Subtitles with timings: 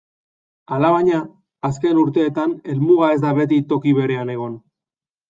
[0.77, 1.19] Alabaina,
[1.69, 4.57] azken urteetan helmuga ez da beti toki berean egon.